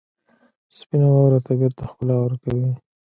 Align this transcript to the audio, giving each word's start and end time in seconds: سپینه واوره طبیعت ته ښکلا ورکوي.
سپینه 0.77 1.07
واوره 1.09 1.39
طبیعت 1.47 1.73
ته 1.79 1.83
ښکلا 1.89 2.15
ورکوي. 2.19 2.69